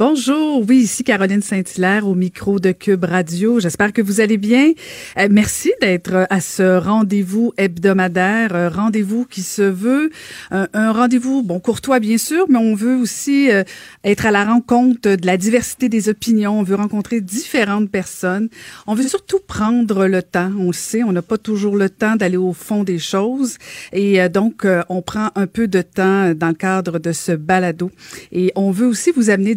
Bonjour, 0.00 0.64
oui, 0.66 0.78
ici 0.78 1.04
Caroline 1.04 1.42
Saint-Hilaire 1.42 2.08
au 2.08 2.14
micro 2.14 2.58
de 2.58 2.72
Cube 2.72 3.04
Radio. 3.04 3.60
J'espère 3.60 3.92
que 3.92 4.00
vous 4.00 4.22
allez 4.22 4.38
bien. 4.38 4.72
Euh, 5.18 5.28
merci 5.30 5.74
d'être 5.82 6.26
à 6.30 6.40
ce 6.40 6.78
rendez-vous 6.78 7.52
hebdomadaire, 7.58 8.54
euh, 8.54 8.70
rendez-vous 8.70 9.26
qui 9.26 9.42
se 9.42 9.60
veut 9.60 10.08
un 10.52 10.92
rendez-vous, 10.92 11.42
bon, 11.42 11.60
courtois 11.60 12.00
bien 12.00 12.16
sûr, 12.16 12.46
mais 12.48 12.56
on 12.56 12.74
veut 12.74 12.96
aussi 12.96 13.50
euh, 13.50 13.62
être 14.02 14.24
à 14.24 14.30
la 14.30 14.46
rencontre 14.46 15.16
de 15.16 15.26
la 15.26 15.36
diversité 15.36 15.90
des 15.90 16.08
opinions. 16.08 16.58
On 16.58 16.62
veut 16.62 16.76
rencontrer 16.76 17.20
différentes 17.20 17.90
personnes. 17.90 18.48
On 18.86 18.94
veut 18.94 19.06
surtout 19.06 19.40
prendre 19.46 20.06
le 20.06 20.22
temps. 20.22 20.50
On 20.58 20.68
le 20.68 20.72
sait, 20.72 21.02
on 21.02 21.12
n'a 21.12 21.20
pas 21.20 21.36
toujours 21.36 21.76
le 21.76 21.90
temps 21.90 22.16
d'aller 22.16 22.38
au 22.38 22.54
fond 22.54 22.84
des 22.84 22.98
choses. 22.98 23.58
Et 23.92 24.26
donc, 24.30 24.66
on 24.88 25.02
prend 25.02 25.28
un 25.34 25.46
peu 25.46 25.68
de 25.68 25.82
temps 25.82 26.32
dans 26.32 26.48
le 26.48 26.54
cadre 26.54 26.98
de 26.98 27.12
ce 27.12 27.32
balado. 27.32 27.90
Et 28.32 28.50
on 28.56 28.70
veut 28.70 28.86
aussi 28.86 29.10
vous 29.10 29.28
amener 29.28 29.54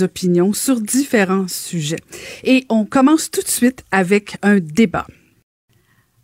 opinions 0.00 0.52
sur 0.52 0.80
différents 0.80 1.48
sujets. 1.48 2.00
Et 2.44 2.64
on 2.68 2.84
commence 2.84 3.30
tout 3.30 3.42
de 3.42 3.48
suite 3.48 3.84
avec 3.90 4.36
un 4.42 4.58
débat. 4.60 5.06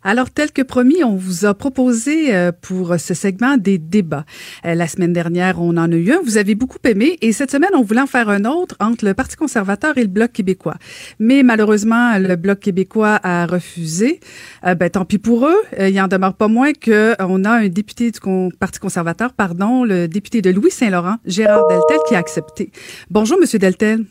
Alors, 0.03 0.29
tel 0.29 0.51
que 0.51 0.61
promis, 0.61 1.03
on 1.03 1.15
vous 1.15 1.45
a 1.45 1.53
proposé 1.53 2.35
euh, 2.35 2.51
pour 2.51 2.95
ce 2.99 3.13
segment 3.13 3.57
des 3.57 3.77
débats. 3.77 4.25
Euh, 4.65 4.75
la 4.75 4.87
semaine 4.87 5.13
dernière, 5.13 5.61
on 5.61 5.77
en 5.77 5.91
a 5.91 5.95
eu 5.95 6.11
un. 6.11 6.19
Vous 6.23 6.37
avez 6.37 6.55
beaucoup 6.55 6.77
aimé. 6.83 7.17
Et 7.21 7.31
cette 7.31 7.51
semaine, 7.51 7.69
on 7.73 7.83
voulait 7.83 8.01
en 8.01 8.07
faire 8.07 8.29
un 8.29 8.45
autre 8.45 8.75
entre 8.79 9.05
le 9.05 9.13
Parti 9.13 9.35
conservateur 9.35 9.97
et 9.97 10.01
le 10.01 10.07
Bloc 10.07 10.31
québécois. 10.31 10.75
Mais 11.19 11.43
malheureusement, 11.43 12.17
le 12.17 12.35
Bloc 12.35 12.59
québécois 12.59 13.19
a 13.23 13.45
refusé. 13.45 14.19
Euh, 14.65 14.75
ben, 14.75 14.89
tant 14.89 15.05
pis 15.05 15.19
pour 15.19 15.47
eux. 15.47 15.61
il 15.79 15.99
en 16.01 16.07
demeure 16.07 16.33
pas 16.33 16.47
moins 16.47 16.73
que 16.73 17.15
on 17.19 17.45
a 17.45 17.51
un 17.51 17.67
député 17.67 18.11
du 18.11 18.19
Parti 18.59 18.79
conservateur, 18.79 19.33
pardon, 19.33 19.83
le 19.83 20.07
député 20.07 20.41
de 20.41 20.49
Louis-Saint-Laurent, 20.49 21.17
Gérard 21.25 21.67
Deltel, 21.67 21.99
qui 22.07 22.15
a 22.15 22.19
accepté. 22.19 22.71
Bonjour, 23.09 23.37
Monsieur 23.39 23.59
Deltel. 23.59 24.05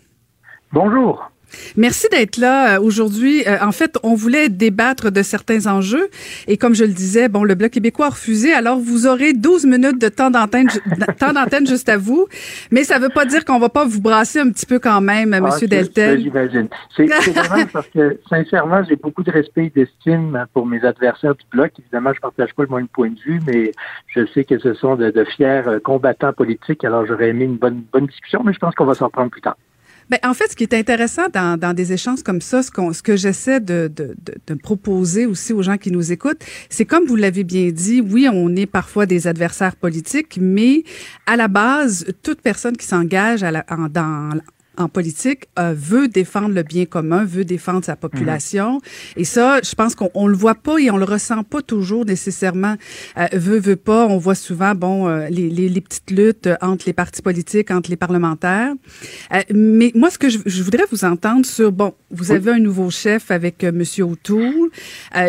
Bonjour. 0.73 1.32
Merci 1.77 2.07
d'être 2.11 2.37
là 2.37 2.77
euh, 2.77 2.81
aujourd'hui. 2.81 3.43
Euh, 3.47 3.57
en 3.61 3.73
fait, 3.73 3.99
on 4.03 4.15
voulait 4.15 4.49
débattre 4.49 5.11
de 5.11 5.23
certains 5.23 5.67
enjeux 5.67 6.09
et 6.49 6.57
comme 6.57 6.75
je 6.75 6.85
le 6.85 6.93
disais, 6.93 7.29
bon, 7.29 7.45
le 7.45 7.55
Bloc 7.55 7.71
québécois 7.71 8.07
a 8.07 8.11
refusé, 8.11 8.53
alors 8.53 8.79
vous 8.79 9.07
aurez 9.07 9.33
12 9.33 9.67
minutes 9.67 10.01
de 10.01 10.09
temps 10.09 10.31
d'antenne, 10.31 10.69
temps 11.19 11.33
d'antenne 11.33 11.67
juste 11.67 11.89
à 11.89 11.97
vous, 11.97 12.27
mais 12.71 12.85
ça 12.85 12.99
veut 12.99 13.09
pas 13.09 13.25
dire 13.25 13.45
qu'on 13.45 13.59
va 13.59 13.69
pas 13.69 13.85
vous 13.85 14.01
brasser 14.01 14.41
un 14.41 14.51
petit 14.51 14.67
peu 14.67 14.79
quand 14.79 15.01
même, 15.01 15.35
ah, 15.35 15.41
Monsieur 15.41 15.67
Deltel. 15.67 16.21
J'imagine. 16.21 16.69
C'est 16.97 17.07
vraiment 17.07 17.67
parce 17.73 17.89
que, 17.89 18.19
sincèrement, 18.29 18.83
j'ai 18.89 18.97
beaucoup 18.97 19.23
de 19.23 19.31
respect 19.31 19.67
et 19.67 19.71
d'estime 19.71 20.47
pour 20.53 20.67
mes 20.67 20.85
adversaires 20.85 21.35
du 21.35 21.45
Bloc. 21.51 21.73
Évidemment, 21.79 22.13
je 22.15 22.21
partage 22.21 22.53
pas 22.55 22.65
le 22.65 22.75
même 22.75 22.89
point 22.89 23.11
de 23.11 23.21
vue, 23.21 23.41
mais 23.47 23.73
je 24.09 24.27
sais 24.27 24.45
que 24.45 24.59
ce 24.59 24.75
sont 24.75 24.97
de, 24.97 25.11
de 25.11 25.25
fiers 25.25 25.63
euh, 25.67 25.81
combattants 25.81 26.33
politiques, 26.33 26.85
alors 26.85 27.07
j'aurais 27.07 27.29
aimé 27.29 27.45
une 27.45 27.57
bonne, 27.57 27.83
bonne 27.93 28.07
discussion, 28.07 28.43
mais 28.45 28.53
je 28.53 28.59
pense 28.59 28.75
qu'on 28.75 28.85
va 28.85 28.95
s'en 28.95 29.11
prendre 29.11 29.31
plus 29.31 29.41
tard. 29.41 29.57
Ben, 30.13 30.19
en 30.25 30.35
fait, 30.35 30.51
ce 30.51 30.57
qui 30.57 30.65
est 30.65 30.75
intéressant 30.75 31.29
dans, 31.33 31.59
dans 31.59 31.73
des 31.73 31.95
échanges 31.95 32.23
comme 32.23 32.43
ça, 32.43 32.63
ce, 32.63 32.69
ce 32.71 33.03
que 33.03 33.17
j'essaie 33.17 33.61
de, 33.61 33.91
de, 33.97 34.15
de, 34.23 34.35
de, 34.47 34.55
proposer 34.55 35.25
aussi 35.25 35.55
aux 35.55 35.63
gens 35.63 35.79
qui 35.79 35.91
nous 35.91 36.13
écoutent, 36.13 36.45
c'est 36.69 36.85
comme 36.85 37.07
vous 37.07 37.17
l'avez 37.17 37.45
bien 37.45 37.71
dit, 37.71 38.03
oui, 38.03 38.29
on 38.31 38.55
est 38.55 38.67
parfois 38.67 39.07
des 39.07 39.27
adversaires 39.27 39.75
politiques, 39.75 40.37
mais 40.39 40.85
à 41.25 41.37
la 41.37 41.49
base, 41.49 42.05
toute 42.23 42.43
personne 42.43 42.77
qui 42.77 42.85
s'engage 42.85 43.43
en, 43.43 43.89
dans, 43.89 44.39
en 44.79 44.89
politique 44.89 45.49
euh, 45.59 45.75
veut 45.77 46.09
défendre 46.09 46.55
le 46.55 46.63
bien 46.63 46.87
commun, 46.87 47.25
veut 47.25 47.45
défendre 47.45 47.85
sa 47.85 47.97
population. 47.97 48.75
Mhm. 48.75 48.81
Et 49.17 49.25
ça, 49.25 49.61
je 49.63 49.75
pense 49.75 49.95
qu'on 49.95 50.11
on 50.15 50.27
le 50.27 50.37
voit 50.37 50.55
pas 50.55 50.79
et 50.79 50.91
on 50.91 50.97
le 50.97 51.05
ressent 51.05 51.43
pas 51.45 51.63
toujours 51.63 52.05
nécessairement. 52.05 52.77
Euh, 53.19 53.27
veut, 53.33 53.59
veut 53.59 53.77
pas. 53.77 54.07
On 54.07 54.19
voit 54.19 54.35
souvent, 54.35 54.75
bon, 54.75 55.09
euh, 55.09 55.29
les, 55.29 55.49
les, 55.51 55.69
les, 55.69 55.81
petites 55.81 56.11
luttes 56.11 56.49
entre 56.61 56.85
les 56.87 56.93
partis 56.93 57.23
politiques, 57.23 57.71
entre 57.71 57.91
les 57.91 57.97
parlementaires. 57.97 58.73
Euh, 59.35 59.41
mais 59.53 59.93
moi, 59.95 60.11
ce 60.11 60.19
que 60.19 60.29
je, 60.29 60.39
je, 60.47 60.63
voudrais 60.63 60.85
vous 60.91 61.05
entendre 61.05 61.45
sur, 61.45 61.71
bon, 61.71 61.95
vous 62.11 62.33
avez 62.33 62.53
un 62.53 62.59
nouveau 62.59 62.91
chef 62.91 63.31
avec 63.31 63.65
Monsieur 63.65 64.05
O'Toole. 64.05 64.71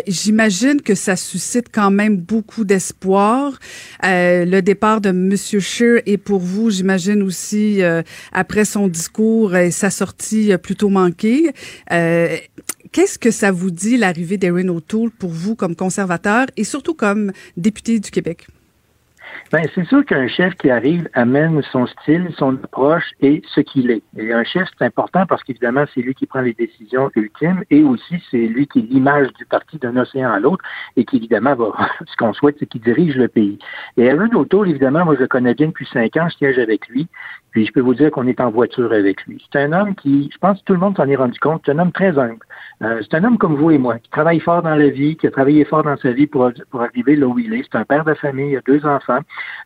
J'imagine 0.07 0.81
que 0.81 0.95
ça 0.95 1.15
suscite 1.15 1.67
quand 1.71 1.91
même 1.91 2.17
beaucoup 2.17 2.63
d'espoir. 2.63 3.59
le 4.01 4.61
départ 4.61 5.01
de 5.01 5.11
Monsieur 5.11 5.59
Scheer 5.59 6.01
est 6.05 6.17
pour 6.17 6.39
vous, 6.39 6.69
j'imagine 6.69 7.23
aussi, 7.23 7.81
après 8.31 8.65
son 8.65 8.87
discours 8.87 9.32
sa 9.71 9.89
sortie 9.89 10.55
plutôt 10.57 10.89
manquée. 10.89 11.51
Euh, 11.91 12.35
qu'est-ce 12.91 13.19
que 13.19 13.31
ça 13.31 13.51
vous 13.51 13.71
dit, 13.71 13.97
l'arrivée 13.97 14.37
d'Erin 14.37 14.67
O'Toole, 14.69 15.11
pour 15.11 15.31
vous 15.31 15.55
comme 15.55 15.75
conservateur 15.75 16.47
et 16.57 16.63
surtout 16.63 16.93
comme 16.93 17.31
député 17.57 17.99
du 17.99 18.11
Québec? 18.11 18.47
Ben, 19.51 19.67
c'est 19.75 19.85
sûr 19.85 20.05
qu'un 20.05 20.27
chef 20.27 20.55
qui 20.55 20.69
arrive 20.69 21.07
amène 21.13 21.61
son 21.71 21.85
style, 21.85 22.29
son 22.37 22.55
approche 22.63 23.11
et 23.21 23.41
ce 23.53 23.61
qu'il 23.61 23.91
est. 23.91 24.01
Et 24.17 24.33
un 24.33 24.43
chef, 24.43 24.67
c'est 24.77 24.85
important 24.85 25.25
parce 25.27 25.43
qu'évidemment, 25.43 25.85
c'est 25.93 26.01
lui 26.01 26.15
qui 26.15 26.25
prend 26.25 26.41
les 26.41 26.53
décisions 26.53 27.11
ultimes 27.15 27.63
et 27.69 27.83
aussi 27.83 28.23
c'est 28.31 28.37
lui 28.47 28.67
qui 28.67 28.79
est 28.79 28.89
l'image 28.89 29.27
du 29.33 29.45
parti 29.45 29.77
d'un 29.77 29.95
océan 29.97 30.31
à 30.31 30.39
l'autre 30.39 30.63
et 30.95 31.05
qui, 31.05 31.17
évidemment, 31.17 31.55
va, 31.55 31.71
ce 32.07 32.15
qu'on 32.17 32.33
souhaite, 32.33 32.55
c'est 32.59 32.65
qu'il 32.65 32.81
dirige 32.81 33.15
le 33.15 33.27
pays. 33.27 33.59
Et 33.97 34.09
Aaron 34.09 34.33
O'Toole, 34.33 34.69
évidemment, 34.69 35.05
moi, 35.05 35.15
je 35.15 35.21
le 35.21 35.27
connais 35.27 35.53
bien 35.53 35.67
depuis 35.67 35.87
cinq 35.91 36.17
ans, 36.17 36.27
je 36.29 36.37
siège 36.37 36.59
avec 36.59 36.87
lui. 36.87 37.07
Puis 37.53 37.67
je 37.67 37.71
peux 37.71 37.81
vous 37.81 37.93
dire 37.93 38.11
qu'on 38.11 38.27
est 38.27 38.41
en 38.41 38.49
voiture 38.49 38.91
avec 38.91 39.25
lui. 39.25 39.43
C'est 39.51 39.59
un 39.59 39.73
homme 39.73 39.95
qui, 39.95 40.29
je 40.33 40.37
pense 40.39 40.59
que 40.59 40.65
tout 40.65 40.73
le 40.73 40.79
monde 40.79 40.97
s'en 40.97 41.07
est 41.07 41.15
rendu 41.15 41.39
compte, 41.39 41.61
c'est 41.65 41.71
un 41.71 41.79
homme 41.79 41.91
très 41.91 42.17
humble. 42.17 42.39
Euh, 42.81 43.01
c'est 43.01 43.15
un 43.15 43.23
homme 43.23 43.37
comme 43.37 43.55
vous 43.55 43.71
et 43.71 43.77
moi, 43.77 43.99
qui 43.99 44.09
travaille 44.09 44.39
fort 44.39 44.63
dans 44.63 44.75
la 44.75 44.89
vie, 44.89 45.15
qui 45.15 45.27
a 45.27 45.31
travaillé 45.31 45.63
fort 45.63 45.83
dans 45.83 45.95
sa 45.97 46.11
vie 46.11 46.27
pour, 46.27 46.51
pour 46.71 46.81
arriver 46.81 47.15
là 47.15 47.27
où 47.27 47.37
il 47.37 47.53
est. 47.53 47.63
C'est 47.63 47.77
un 47.77 47.85
père 47.85 48.03
de 48.03 48.13
famille, 48.15 48.51
il 48.51 48.57
a 48.57 48.61
deux 48.61 48.85
enfants. 48.85 49.19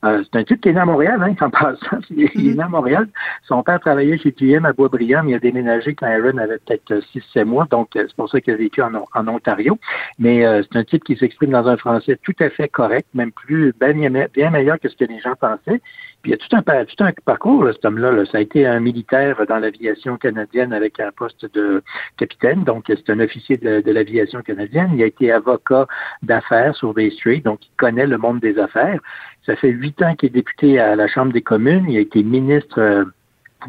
Euh, 0.03 0.24
c'est 0.24 0.40
un 0.40 0.44
type 0.44 0.62
qui 0.62 0.70
est 0.70 0.74
né 0.74 0.80
à 0.80 0.86
Montréal, 0.86 1.22
hein, 1.24 1.34
en 1.46 1.50
passant. 1.50 2.00
Il 2.09 2.25
est 2.25 2.56
né 2.56 2.62
à 2.62 2.68
Montréal. 2.68 3.08
Son 3.48 3.64
père 3.64 3.80
travaillait 3.80 4.18
chez 4.18 4.34
TM 4.34 4.66
à 4.66 4.74
Boisbriand, 4.74 5.24
mais 5.24 5.31
il 5.31 5.36
a 5.36 5.40
déménagé 5.40 5.96
quand 5.96 6.08
Aaron 6.08 6.38
avait 6.38 6.59
peut-être 6.59 7.02
6-7 7.16 7.46
mois, 7.46 7.68
donc 7.72 7.96
euh, 7.96 8.04
c'est 8.08 8.16
pour 8.16 8.30
ça 8.30 8.42
qu'il 8.42 8.54
a 8.54 8.58
vécu 8.58 8.81
en, 8.81 8.92
en 8.94 9.28
Ontario. 9.28 9.80
Mais 10.19 10.46
euh, 10.46 10.62
c'est 10.64 10.78
un 10.78 10.84
type 10.84 11.04
qui 11.04 11.16
s'exprime 11.16 11.52
dans 11.52 11.68
un 11.68 11.78
français 11.78 12.19
tout 12.22 12.36
à 12.40 12.50
fait 12.50 12.68
correct, 12.68 13.08
même 13.14 13.31
plus 13.31 13.74
bien 13.80 14.50
meilleur 14.50 14.80
que 14.80 14.90
ce 14.90 14.96
que 14.96 15.06
les 15.06 15.19
gens 15.19 15.36
pensaient. 15.40 15.81
Puis 16.22 16.31
il 16.31 16.33
y 16.33 16.33
a 16.33 16.38
tout 16.38 16.55
un, 16.55 16.85
tout 16.85 17.03
un 17.03 17.11
parcours, 17.25 17.63
là, 17.63 17.73
cet 17.73 17.85
homme-là. 17.85 18.25
Ça 18.25 18.39
a 18.39 18.41
été 18.41 18.66
un 18.66 18.79
militaire 18.79 19.38
dans 19.47 19.59
l'aviation 19.59 20.17
canadienne 20.17 20.73
avec 20.73 21.00
un 21.00 21.11
poste 21.11 21.51
de 21.53 21.83
capitaine, 22.17 22.63
donc 22.63 22.85
c'est 22.88 23.09
un 23.09 23.19
officier 23.19 23.57
de, 23.57 23.91
l'aviation 23.91 24.41
canadienne. 24.41 24.91
Il 24.94 25.03
a 25.03 25.06
été 25.06 25.31
avocat 25.31 25.88
d'affaires 26.23 26.75
sur 26.75 26.94
Bay 26.94 27.11
Street, 27.11 27.41
donc 27.45 27.66
il 27.66 27.72
connaît 27.77 28.07
le 28.07 28.17
monde 28.17 28.39
des 28.39 28.57
affaires. 28.57 29.00
Ça 29.45 29.56
fait 29.56 29.69
huit 29.69 30.01
ans 30.01 30.16
qu'il 30.16 30.27
est 30.29 30.33
député 30.33 30.79
à 30.79 30.95
la 30.95 31.07
Chambre 31.07 31.31
des 31.31 31.41
communes. 31.41 31.85
Il 31.88 31.97
a 31.97 32.01
été 32.01 32.23
ministre 32.23 32.79
euh, 32.79 33.06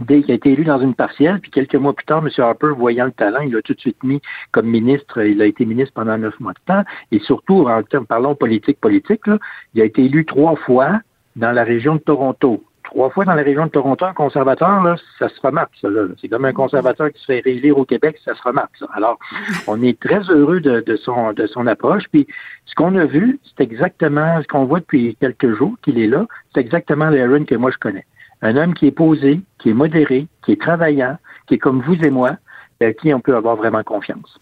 dès 0.01 0.23
qu'il 0.23 0.33
a 0.33 0.35
été 0.35 0.53
élu 0.53 0.65
dans 0.65 0.81
une 0.81 0.95
partielle, 0.95 1.41
puis 1.41 1.51
quelques 1.51 1.75
mois 1.75 1.95
plus 1.95 2.07
tard, 2.07 2.25
M. 2.25 2.31
Harper, 2.39 2.73
voyant 2.77 3.07
le 3.07 3.13
talent, 3.13 3.41
il 3.41 3.53
l'a 3.53 3.63
tout 3.63 3.75
de 3.75 3.81
suite 3.81 4.03
mis 4.03 4.21
comme 4.53 4.67
ministre. 4.67 5.23
Il 5.23 5.41
a 5.43 5.47
été 5.47 5.65
ministre 5.65 5.93
pendant 5.95 6.17
neuf 6.19 6.39
mois 6.41 6.53
de 6.53 6.61
temps. 6.67 6.85
Et 7.13 7.19
surtout, 7.21 7.67
en 7.69 7.83
termes, 7.83 8.07
parlons 8.07 8.35
politique, 8.35 8.81
politique, 8.81 9.27
là, 9.27 9.39
il 9.75 9.83
a 9.83 9.85
été 9.85 10.05
élu 10.05 10.25
trois 10.25 10.57
fois 10.57 11.01
dans 11.39 11.53
la 11.53 11.65
région 11.65 11.95
de 11.95 12.01
Toronto 12.01 12.63
trois 12.89 13.11
fois 13.11 13.25
dans 13.25 13.35
la 13.35 13.43
région 13.43 13.67
de 13.67 13.71
Toronto, 13.71 14.05
un 14.05 14.15
conservateur, 14.15 14.83
là, 14.83 14.97
ça 15.19 15.29
se 15.29 15.41
remarque, 15.41 15.73
ça. 15.81 15.89
C'est 16.21 16.29
comme 16.29 16.45
un 16.45 16.53
conservateur 16.53 17.13
qui 17.13 17.21
se 17.21 17.27
fait 17.27 17.41
réélire 17.41 17.79
au 17.79 17.85
Québec, 17.85 18.19
ça 18.25 18.35
se 18.35 18.43
remarque, 18.43 18.77
ça. 18.79 18.87
Alors, 18.95 19.19
on 19.67 19.83
est 19.83 19.99
très 19.99 20.21
heureux 20.31 20.61
de, 20.61 20.81
de, 20.81 20.97
son, 20.97 21.33
de 21.33 21.47
son 21.47 21.67
approche. 21.67 22.05
Puis, 22.11 22.27
ce 22.67 22.75
qu'on 22.75 22.95
a 22.97 23.05
vu, 23.05 23.39
c'est 23.45 23.63
exactement 23.63 24.41
ce 24.43 24.47
qu'on 24.47 24.65
voit 24.65 24.81
depuis 24.81 25.17
quelques 25.21 25.55
jours 25.55 25.75
qu'il 25.83 25.99
est 25.99 26.07
là. 26.07 26.27
C'est 26.55 26.61
exactement 26.61 27.11
l'Aaron 27.11 27.45
que 27.45 27.55
moi 27.55 27.71
je 27.71 27.79
connais. 27.79 28.07
Un 28.41 28.57
homme 28.57 28.75
qui 28.75 28.87
est 28.87 28.93
posé, 28.93 29.41
qui 29.59 29.71
est 29.71 29.75
modéré, 29.75 30.27
qui 30.45 30.53
est 30.53 30.61
travaillant, 30.61 31.19
qui 31.47 31.55
est 31.55 31.59
comme 31.59 31.83
vous 31.83 31.97
et 32.05 32.11
moi, 32.11 32.37
à 32.81 32.93
qui 32.93 33.13
on 33.13 33.21
peut 33.21 33.35
avoir 33.35 33.57
vraiment 33.57 33.83
confiance. 33.83 34.39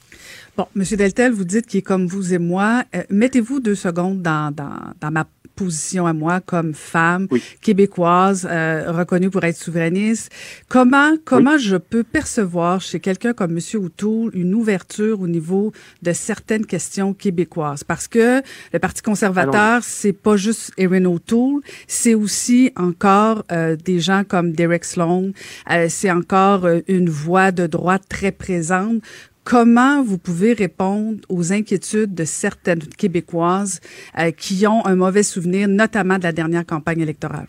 Bon, 0.56 0.66
Monsieur 0.75 0.96
Deltel, 0.96 1.32
vous 1.32 1.44
dites 1.44 1.66
qu'il 1.66 1.78
est 1.78 1.82
comme 1.82 2.06
vous 2.06 2.34
et 2.34 2.38
moi. 2.38 2.82
Euh, 2.94 3.02
mettez-vous 3.10 3.60
deux 3.60 3.75
secondes 3.75 4.20
dans, 4.20 4.54
dans, 4.54 4.93
dans 5.00 5.10
ma 5.10 5.25
position 5.56 6.06
à 6.06 6.12
moi 6.12 6.41
comme 6.41 6.75
femme 6.75 7.26
québécoise 7.61 8.47
euh, 8.49 8.93
reconnue 8.93 9.31
pour 9.31 9.43
être 9.43 9.56
souverainiste. 9.56 10.31
Comment 10.69 11.14
comment 11.25 11.58
je 11.58 11.76
peux 11.76 12.05
percevoir 12.05 12.81
chez 12.81 13.00
quelqu'un 13.00 13.32
comme 13.32 13.53
Monsieur 13.53 13.81
O'Toole 13.81 14.31
une 14.35 14.55
ouverture 14.55 15.20
au 15.20 15.26
niveau 15.26 15.73
de 16.03 16.12
certaines 16.12 16.67
questions 16.67 17.14
québécoises? 17.14 17.82
Parce 17.82 18.06
que 18.06 18.43
le 18.73 18.79
Parti 18.79 19.03
conservateur, 19.03 19.82
c'est 19.82 20.12
pas 20.12 20.37
juste 20.37 20.73
Erin 20.76 21.06
O'Toole, 21.06 21.62
c'est 21.88 22.14
aussi 22.14 22.70
encore 22.76 23.44
euh, 23.50 23.76
des 23.76 23.99
gens 23.99 24.23
comme 24.29 24.53
Derek 24.53 24.85
Sloan, 24.85 25.32
euh, 25.70 25.87
c'est 25.88 26.11
encore 26.11 26.69
une 26.87 27.08
voix 27.08 27.50
de 27.50 27.67
droite 27.67 28.03
très 28.08 28.32
présente. 28.32 29.03
Comment 29.46 30.02
vous 30.02 30.19
pouvez 30.19 30.54
répondre 30.54 31.19
aux 31.28 31.52
inquiétudes 31.52 32.14
de 32.14 32.25
certaines 32.25 32.81
Québécoises 32.81 33.81
euh, 34.19 34.32
qui 34.32 34.66
ont 34.66 34.84
un 34.84 34.96
mauvais 34.96 35.22
souvenir, 35.22 35.69
notamment 35.69 36.19
de 36.19 36.25
la 36.25 36.32
dernière 36.32 36.66
campagne 36.66 37.00
électorale? 37.00 37.46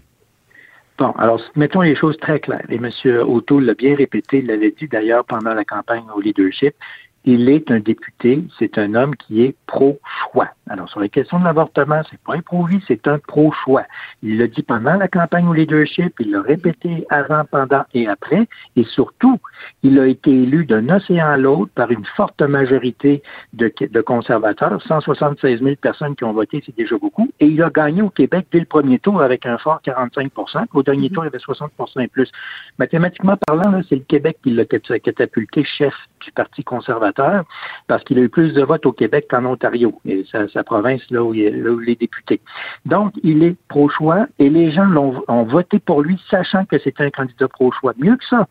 Bon, 1.00 1.12
alors 1.18 1.42
mettons 1.56 1.82
les 1.82 1.96
choses 1.96 2.18
très 2.18 2.40
claires. 2.40 2.66
Et 2.70 2.76
M. 2.76 2.92
O'Toole 3.28 3.66
l'a 3.66 3.74
bien 3.74 3.96
répété, 3.96 4.40
il 4.40 4.46
l'avait 4.46 4.76
dit 4.80 4.88
d'ailleurs 4.88 5.26
pendant 5.26 5.56
la 5.56 5.66
campagne 5.66 6.06
au 6.16 6.22
leadership 6.22 6.76
il 7.28 7.50
est 7.50 7.70
un 7.72 7.80
député, 7.80 8.42
c'est 8.58 8.78
un 8.78 8.96
homme 8.96 9.16
qui 9.16 9.44
est 9.44 9.56
pro-choix. 9.68 10.50
Alors, 10.70 10.90
sur 10.90 11.00
les 11.00 11.10
questions 11.10 11.40
de 11.40 11.46
l'avortement, 11.46 12.02
c'est 12.10 12.20
pas 12.20 12.38
pro-vie, 12.42 12.82
c'est 12.88 13.08
un 13.08 13.20
pro-choix. 13.20 13.84
Il 14.24 14.38
l'a 14.38 14.48
dit 14.48 14.64
pendant 14.64 14.96
la 14.96 15.08
campagne 15.08 15.48
au 15.48 15.54
leadership, 15.54 16.14
il 16.20 16.32
l'a 16.32 16.42
répété 16.42 17.06
avant, 17.10 17.44
pendant 17.46 17.84
et 17.94 18.08
après, 18.08 18.48
et 18.76 18.84
surtout, 18.84 19.40
il 19.84 20.00
a 20.00 20.08
été 20.08 20.32
élu 20.32 20.66
d'un 20.66 20.90
océan 20.90 21.28
à 21.28 21.38
l'autre 21.38 21.72
par 21.76 21.92
une 21.92 22.06
forte 22.16 22.42
majorité 22.42 23.22
de, 23.54 23.72
de, 23.80 24.02
conservateurs, 24.02 24.82
176 24.82 25.62
000 25.62 25.76
personnes 25.76 26.16
qui 26.16 26.24
ont 26.24 26.34
voté, 26.34 26.62
c'est 26.66 26.76
déjà 26.76 26.98
beaucoup, 26.98 27.30
et 27.40 27.46
il 27.46 27.62
a 27.62 27.70
gagné 27.70 28.02
au 28.02 28.10
Québec 28.10 28.48
dès 28.52 28.60
le 28.60 28.66
premier 28.66 29.00
tour 29.00 29.22
avec 29.22 29.46
un 29.46 29.58
fort 29.58 29.82
45% 29.86 30.66
Au 30.74 30.84
dernier 30.84 31.10
tour, 31.10 31.24
il 31.24 31.28
y 31.28 31.30
avait 31.30 31.38
60% 31.38 32.02
et 32.02 32.08
plus. 32.08 32.32
Mathématiquement 32.78 33.38
parlant, 33.48 33.82
c'est 33.88 33.96
le 33.96 34.02
Québec 34.02 34.38
qui 34.44 34.52
l'a 34.52 34.66
catapulté 34.66 35.64
chef 35.64 35.94
du 36.24 36.32
Parti 36.32 36.64
conservateur 36.64 37.44
parce 37.88 38.04
qu'il 38.04 38.20
a 38.20 38.22
eu 38.22 38.30
plus 38.30 38.54
de 38.54 38.64
votes 38.64 38.86
au 38.86 38.92
Québec 38.92 39.28
qu'en 39.30 39.46
Ontario, 39.46 40.00
et 40.06 40.26
sa, 40.58 40.64
province 40.64 41.02
là 41.10 41.24
où, 41.24 41.34
il, 41.34 41.46
est 41.88 42.00
député. 42.00 42.42
Donc, 42.86 43.14
il 43.24 43.44
est 43.44 43.56
pro-choix 43.68 44.28
et 44.40 44.50
les 44.50 44.72
gens 44.72 44.86
l'ont 44.86 45.24
ont 45.28 45.44
voté 45.44 45.80
pour 45.80 46.02
lui 46.02 46.22
sachant 46.30 46.66
que 46.66 46.78
c'était 46.80 47.04
un 47.04 47.12
candidat 47.12 47.48
pro-choix. 47.48 47.94
Mieux 47.98 48.16
que 48.18 48.26
ça, 48.26 48.48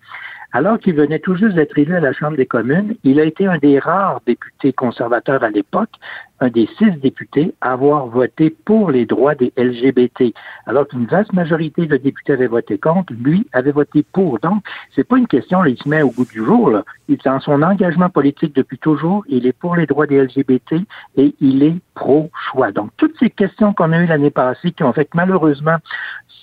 alors 0.52 0.78
qu'il 0.78 0.94
venait 0.94 1.18
tout 1.18 1.36
juste 1.36 1.54
d'être 1.54 1.78
élu 1.78 1.94
à 1.94 2.00
la 2.00 2.12
Chambre 2.12 2.36
des 2.36 2.46
communes, 2.46 2.96
il 3.04 3.20
a 3.20 3.24
été 3.24 3.46
un 3.46 3.58
des 3.58 3.78
rares 3.78 4.20
députés 4.26 4.72
conservateurs 4.72 5.42
à 5.42 5.50
l'époque, 5.50 5.90
un 6.40 6.48
des 6.48 6.68
six 6.78 6.90
députés 7.02 7.54
à 7.60 7.72
avoir 7.72 8.06
voté 8.06 8.50
pour 8.64 8.90
les 8.90 9.06
droits 9.06 9.34
des 9.34 9.52
LGBT. 9.56 10.34
Alors 10.66 10.86
qu'une 10.86 11.06
vaste 11.06 11.32
majorité 11.32 11.86
de 11.86 11.96
députés 11.96 12.32
avaient 12.32 12.46
voté 12.46 12.78
contre, 12.78 13.12
lui 13.12 13.46
avait 13.52 13.72
voté 13.72 14.04
pour. 14.12 14.38
Donc, 14.40 14.62
c'est 14.94 15.04
pas 15.04 15.16
une 15.16 15.26
question, 15.26 15.62
là, 15.62 15.70
il 15.70 15.78
se 15.78 15.88
met 15.88 16.02
au 16.02 16.10
goût 16.10 16.24
du 16.24 16.44
jour. 16.44 16.70
Là. 16.70 16.84
Il 17.08 17.14
est 17.14 17.24
dans 17.24 17.40
son 17.40 17.62
engagement 17.62 18.10
politique 18.10 18.54
depuis 18.54 18.78
toujours, 18.78 19.24
il 19.28 19.46
est 19.46 19.52
pour 19.52 19.76
les 19.76 19.86
droits 19.86 20.06
des 20.06 20.22
LGBT 20.22 20.74
et 21.16 21.34
il 21.40 21.62
est 21.62 21.76
pro-choix. 21.94 22.72
Donc, 22.72 22.90
toutes 22.96 23.18
ces 23.18 23.30
questions 23.30 23.72
qu'on 23.72 23.92
a 23.92 23.98
eues 23.98 24.06
l'année 24.06 24.30
passée, 24.30 24.72
qui 24.72 24.82
ont 24.82 24.92
fait 24.92 25.06
que 25.06 25.16
malheureusement, 25.16 25.76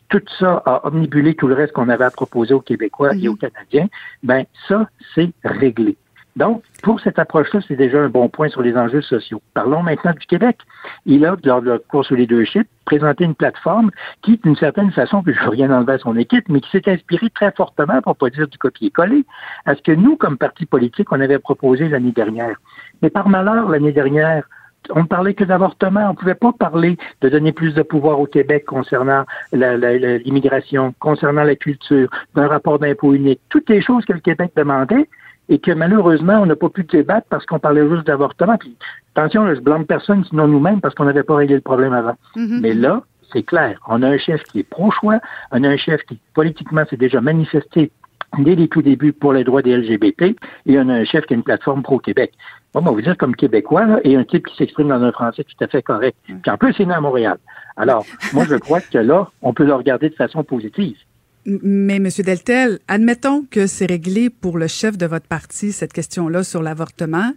tout 0.09 0.21
ça 0.39 0.61
a 0.65 0.87
omnibulé 0.87 1.33
tout 1.35 1.47
le 1.47 1.55
reste 1.55 1.73
qu'on 1.73 1.89
avait 1.89 2.05
à 2.05 2.11
proposer 2.11 2.53
aux 2.53 2.61
Québécois 2.61 3.15
et 3.15 3.27
aux 3.27 3.33
mhm. 3.33 3.37
Canadiens, 3.39 3.87
ben 4.21 4.45
ça, 4.67 4.87
c'est 5.15 5.31
réglé. 5.43 5.97
Donc, 6.35 6.63
pour 6.81 6.99
cette 6.99 7.19
approche-là, 7.19 7.59
c'est 7.67 7.75
déjà 7.75 7.99
un 7.99 8.09
bon 8.09 8.27
point 8.27 8.49
sur 8.49 8.61
les 8.61 8.75
enjeux 8.75 9.01
sociaux. 9.01 9.41
Parlons 9.53 9.83
maintenant 9.83 10.13
du 10.13 10.25
Québec. 10.25 10.57
Il 11.05 11.25
a, 11.25 11.35
lors 11.43 11.61
de 11.61 11.71
la 11.71 11.79
course 11.79 12.11
au 12.11 12.15
leadership, 12.15 12.67
présenté 12.85 13.23
une 13.23 13.35
plateforme 13.35 13.91
qui, 14.23 14.39
d'une 14.43 14.55
certaine 14.55 14.91
façon, 14.91 15.21
que 15.21 15.31
je 15.31 15.39
ne 15.39 15.43
veux 15.45 15.51
rien 15.51 15.71
enlever 15.71 15.93
à 15.93 15.97
son 15.99 16.17
équipe, 16.17 16.49
mais 16.49 16.59
qui 16.59 16.69
s'est 16.71 16.89
inspirée 16.89 17.29
très 17.29 17.51
fortement, 17.51 18.01
pour 18.01 18.15
pas 18.15 18.29
dire 18.31 18.47
du 18.47 18.57
copier-coller, 18.57 19.25
à 19.65 19.75
ce 19.75 19.81
que 19.81 19.91
nous, 19.91 20.17
comme 20.17 20.37
parti 20.37 20.65
politique, 20.65 21.11
on 21.11 21.21
avait 21.21 21.39
proposé 21.39 21.87
l'année 21.87 22.11
dernière. 22.11 22.55
Mais 23.01 23.11
par 23.11 23.29
malheur, 23.29 23.69
l'année 23.69 23.91
dernière, 23.93 24.43
on 24.89 25.03
ne 25.03 25.07
parlait 25.07 25.33
que 25.33 25.43
d'avortement. 25.43 26.01
On 26.07 26.09
ne 26.09 26.17
pouvait 26.17 26.35
pas 26.35 26.51
parler 26.51 26.97
de 27.21 27.29
donner 27.29 27.51
plus 27.51 27.73
de 27.73 27.83
pouvoir 27.83 28.19
au 28.19 28.25
Québec 28.25 28.65
concernant 28.65 29.23
l'immigration, 29.53 30.93
concernant 30.99 31.43
la 31.43 31.55
culture, 31.55 32.09
d'un 32.35 32.47
rapport 32.47 32.79
d'impôt 32.79 33.13
unique. 33.13 33.39
Toutes 33.49 33.69
les 33.69 33.81
choses 33.81 34.03
que 34.05 34.13
le 34.13 34.19
Québec 34.19 34.51
demandait 34.55 35.07
et 35.49 35.59
que 35.59 35.71
malheureusement, 35.71 36.39
on 36.41 36.45
n'a 36.45 36.55
pas 36.55 36.69
pu 36.69 36.83
débattre 36.83 37.27
parce 37.29 37.45
qu'on 37.45 37.59
parlait 37.59 37.87
juste 37.89 38.07
d'avortement. 38.07 38.57
Puis, 38.57 38.75
attention, 39.15 39.53
je 39.53 39.59
blâme 39.59 39.85
personne, 39.85 40.23
sinon 40.25 40.47
nous-mêmes, 40.47 40.81
parce 40.81 40.95
qu'on 40.95 41.05
n'avait 41.05 41.23
pas 41.23 41.35
réglé 41.35 41.55
le 41.55 41.61
problème 41.61 41.93
avant. 41.93 42.15
Mm-hmm. 42.35 42.59
Mais 42.61 42.73
là, 42.73 43.03
c'est 43.31 43.43
clair. 43.43 43.79
On 43.87 44.01
a 44.03 44.09
un 44.09 44.17
chef 44.17 44.43
qui 44.43 44.59
est 44.59 44.69
pro-choix, 44.69 45.19
on 45.51 45.63
a 45.63 45.69
un 45.69 45.77
chef 45.77 46.01
qui, 46.03 46.19
politiquement, 46.33 46.83
s'est 46.89 46.97
déjà 46.97 47.19
manifesté 47.19 47.91
dès 48.39 48.55
les 48.55 48.67
tout 48.67 48.81
débuts 48.81 49.13
pour 49.13 49.33
les 49.33 49.43
droits 49.43 49.61
des 49.61 49.77
LGBT, 49.77 50.35
et 50.65 50.79
on 50.79 50.89
a 50.89 50.93
un 50.93 51.05
chef 51.05 51.25
qui 51.25 51.33
a 51.33 51.37
une 51.37 51.43
plateforme 51.43 51.83
pro-Québec. 51.83 52.33
Bon, 52.73 52.79
on 52.79 52.83
va 52.83 52.91
vous 52.91 53.01
dire 53.01 53.17
comme 53.17 53.35
Québécois, 53.35 53.99
et 54.03 54.15
un 54.15 54.23
type 54.23 54.47
qui 54.47 54.55
s'exprime 54.55 54.87
dans 54.87 55.03
un 55.03 55.11
français 55.11 55.43
tout 55.43 55.63
à 55.63 55.67
fait 55.67 55.83
correct. 55.83 56.17
Puis 56.25 56.51
en 56.51 56.57
plus, 56.57 56.73
il 56.79 56.83
est 56.83 56.85
né 56.87 56.93
à 56.93 57.01
Montréal. 57.01 57.37
Alors, 57.77 58.05
moi, 58.33 58.45
je 58.45 58.55
crois 58.55 58.81
que 58.81 58.97
là, 58.97 59.29
on 59.41 59.53
peut 59.53 59.65
le 59.65 59.73
regarder 59.73 60.09
de 60.09 60.15
façon 60.15 60.43
positive. 60.43 60.97
Mais, 61.45 61.99
Monsieur 61.99 62.23
Deltel, 62.23 62.79
admettons 62.87 63.43
que 63.43 63.67
c'est 63.67 63.85
réglé 63.85 64.29
pour 64.29 64.57
le 64.57 64.67
chef 64.67 64.97
de 64.97 65.05
votre 65.05 65.27
parti, 65.27 65.73
cette 65.73 65.91
question-là 65.91 66.43
sur 66.43 66.61
l'avortement. 66.61 67.33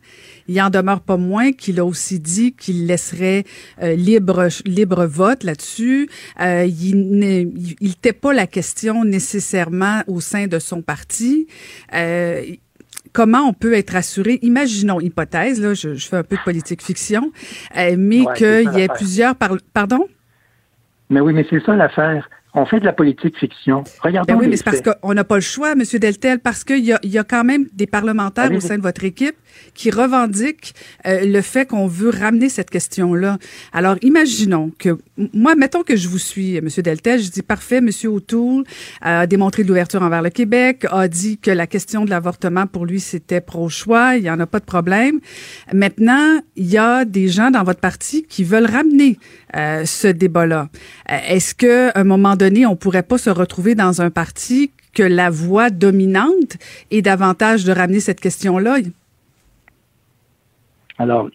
Il 0.46 0.60
en 0.62 0.70
demeure 0.70 1.00
pas 1.00 1.16
moins 1.16 1.50
qu'il 1.50 1.80
a 1.80 1.84
aussi 1.84 2.20
dit 2.20 2.52
qu'il 2.52 2.86
laisserait 2.86 3.42
euh, 3.82 3.96
libre, 3.96 4.46
libre 4.64 5.06
vote 5.06 5.42
là-dessus. 5.42 6.08
Euh, 6.40 6.66
il 6.66 7.18
n'était 7.18 8.12
pas 8.12 8.32
la 8.32 8.46
question 8.46 9.04
nécessairement 9.04 10.02
au 10.06 10.20
sein 10.20 10.46
de 10.46 10.60
son 10.60 10.82
parti. 10.82 11.48
Euh, 11.92 12.42
comment 13.12 13.40
on 13.40 13.54
peut 13.54 13.74
être 13.74 13.96
assuré, 13.96 14.38
imaginons, 14.42 15.00
hypothèse, 15.00 15.60
là, 15.60 15.74
je, 15.74 15.94
fais 15.94 16.18
un 16.18 16.22
peu 16.22 16.36
de 16.36 16.42
politique 16.42 16.82
fiction, 16.82 17.32
euh, 17.76 17.96
mais 17.98 18.24
qu'il 18.36 18.70
y 18.74 18.82
ait 18.82 18.88
plusieurs... 18.88 19.34
pardon? 19.34 20.06
Mais 21.10 21.20
oui, 21.20 21.32
mais 21.32 21.46
c'est 21.48 21.64
ça 21.64 21.74
l'affaire 21.74 22.28
on 22.56 22.64
fait 22.64 22.80
de 22.80 22.86
la 22.86 22.92
politique 22.92 23.38
fiction. 23.38 23.84
Regardons 24.00 24.32
ben 24.32 24.40
oui, 24.40 24.48
mais 24.48 24.56
c'est 24.56 24.64
parce 24.64 24.80
qu'on 24.80 25.12
n'a 25.12 25.24
pas 25.24 25.34
le 25.34 25.42
choix, 25.42 25.72
M. 25.72 25.82
Deltel, 26.00 26.38
parce 26.40 26.64
qu'il 26.64 26.84
y 26.84 26.92
a, 26.92 26.98
y 27.02 27.18
a 27.18 27.24
quand 27.24 27.44
même 27.44 27.66
des 27.74 27.86
parlementaires 27.86 28.50
au 28.50 28.60
sein 28.60 28.78
de 28.78 28.82
votre 28.82 29.04
équipe 29.04 29.36
qui 29.74 29.90
revendiquent 29.90 30.74
euh, 31.06 31.24
le 31.24 31.40
fait 31.42 31.66
qu'on 31.66 31.86
veut 31.86 32.10
ramener 32.10 32.48
cette 32.48 32.70
question-là. 32.70 33.38
Alors, 33.72 33.96
imaginons 34.02 34.72
que, 34.78 34.98
moi, 35.34 35.54
mettons 35.54 35.82
que 35.82 35.96
je 35.96 36.08
vous 36.08 36.18
suis, 36.18 36.56
M. 36.56 36.68
Deltel, 36.78 37.20
je 37.20 37.30
dis, 37.30 37.42
parfait, 37.42 37.78
M. 37.78 37.90
O'Toole 38.04 38.64
a 39.02 39.26
démontré 39.26 39.62
de 39.62 39.68
l'ouverture 39.68 40.02
envers 40.02 40.22
le 40.22 40.30
Québec, 40.30 40.86
a 40.90 41.08
dit 41.08 41.38
que 41.38 41.50
la 41.50 41.66
question 41.66 42.04
de 42.04 42.10
l'avortement, 42.10 42.66
pour 42.66 42.86
lui, 42.86 43.00
c'était 43.00 43.40
pro-choix, 43.40 44.16
il 44.16 44.22
n'y 44.22 44.30
en 44.30 44.40
a 44.40 44.46
pas 44.46 44.60
de 44.60 44.64
problème. 44.64 45.20
Maintenant, 45.72 46.40
il 46.56 46.66
y 46.66 46.78
a 46.78 47.04
des 47.04 47.28
gens 47.28 47.50
dans 47.50 47.64
votre 47.64 47.80
parti 47.80 48.22
qui 48.22 48.44
veulent 48.44 48.70
ramener 48.70 49.18
euh, 49.56 49.84
ce 49.84 50.08
débat-là. 50.08 50.68
Euh, 51.10 51.18
est-ce 51.28 51.54
que 51.54 51.96
un 51.98 52.04
moment 52.04 52.36
donné, 52.36 52.45
on 52.66 52.76
pourrait 52.76 53.02
pas 53.02 53.18
se 53.18 53.30
retrouver 53.30 53.74
dans 53.74 54.02
un 54.02 54.10
parti 54.10 54.70
que 54.94 55.02
la 55.02 55.30
voix 55.30 55.70
dominante 55.70 56.56
est 56.90 57.02
davantage 57.02 57.64
de 57.64 57.72
ramener 57.72 58.00
cette 58.00 58.20
question-là? 58.20 58.78
Alors, 60.98 61.28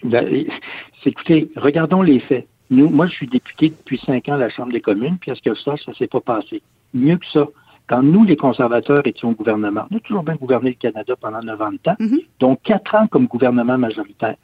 écoutez, 1.06 1.52
regardons 1.56 2.02
les 2.02 2.20
faits. 2.20 2.48
Nous, 2.72 2.90
moi, 2.90 3.06
je 3.08 3.12
suis 3.12 3.28
député 3.28 3.70
depuis 3.70 4.00
cinq 4.06 4.30
ans 4.30 4.34
à 4.34 4.38
la 4.38 4.50
Chambre 4.50 4.72
des 4.72 4.82
communes, 4.82 5.18
puis 5.20 5.32
est-ce 5.32 5.42
que 5.42 5.54
ça, 5.56 5.76
ça 5.86 5.94
s'est 5.94 6.08
pas 6.08 6.22
passé? 6.22 6.62
Mieux 6.94 7.18
que 7.18 7.26
ça. 7.28 7.46
Quand 7.88 8.02
nous, 8.02 8.24
les 8.24 8.38
conservateurs, 8.38 9.06
étions 9.06 9.32
au 9.32 9.34
gouvernement, 9.34 9.86
on 9.92 9.98
a 9.98 10.00
toujours 10.00 10.24
bien 10.24 10.36
gouverné 10.36 10.70
le 10.70 10.76
Canada 10.76 11.14
pendant 11.20 11.42
90 11.42 11.80
ans, 11.88 11.96
mm-hmm. 12.00 12.26
donc 12.40 12.62
quatre 12.64 12.96
ans 12.96 13.08
comme 13.08 13.28
gouvernement 13.28 13.78
majoritaire. 13.78 14.38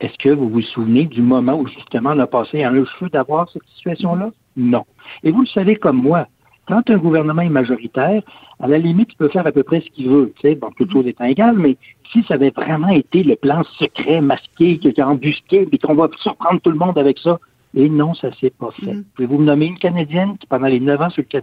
Est-ce 0.00 0.16
que 0.18 0.28
vous 0.30 0.48
vous 0.48 0.62
souvenez 0.62 1.04
du 1.04 1.20
moment 1.20 1.58
où 1.58 1.66
justement 1.66 2.10
on 2.14 2.18
a 2.20 2.26
passé 2.26 2.62
à 2.62 2.70
un 2.70 2.84
feu 2.84 3.08
d'avoir 3.10 3.50
cette 3.50 3.66
situation-là? 3.74 4.30
Non. 4.56 4.84
Et 5.22 5.30
vous 5.30 5.42
le 5.42 5.46
savez 5.46 5.76
comme 5.76 6.02
moi, 6.02 6.26
quand 6.66 6.88
un 6.88 6.98
gouvernement 6.98 7.42
est 7.42 7.48
majoritaire, 7.48 8.22
à 8.60 8.68
la 8.68 8.78
limite, 8.78 9.08
il 9.12 9.16
peut 9.16 9.28
faire 9.28 9.46
à 9.46 9.52
peu 9.52 9.62
près 9.62 9.80
ce 9.80 9.90
qu'il 9.90 10.08
veut. 10.08 10.32
Tu 10.36 10.42
sais, 10.42 10.54
bon, 10.54 10.70
toute 10.76 10.92
chose 10.92 11.06
étant 11.06 11.24
égale, 11.24 11.56
mais 11.56 11.76
si 12.12 12.22
ça 12.24 12.34
avait 12.34 12.50
vraiment 12.50 12.88
été 12.88 13.22
le 13.22 13.36
plan 13.36 13.62
secret, 13.78 14.20
masqué, 14.20 14.78
qui 14.78 15.00
a 15.00 15.08
embusqué, 15.08 15.68
et 15.70 15.78
qu'on 15.78 15.94
va 15.94 16.08
surprendre 16.18 16.60
tout 16.60 16.70
le 16.70 16.78
monde 16.78 16.98
avec 16.98 17.18
ça, 17.18 17.38
et 17.74 17.88
non, 17.88 18.14
ça 18.14 18.30
s'est 18.40 18.50
pas 18.50 18.70
fait. 18.72 18.94
Mm. 18.94 19.04
Pouvez-vous 19.14 19.38
me 19.38 19.44
nommer 19.44 19.66
une 19.66 19.78
Canadienne 19.78 20.36
qui, 20.38 20.46
pendant 20.46 20.66
les 20.66 20.80
neuf 20.80 21.00
ans 21.00 21.10
sous 21.10 21.22
le, 21.22 21.40